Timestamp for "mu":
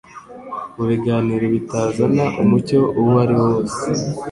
0.75-0.83